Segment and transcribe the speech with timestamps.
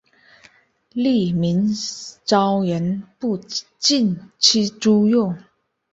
[0.93, 1.69] 另明
[2.25, 3.37] 朝人不
[3.77, 5.35] 禁吃猪肉。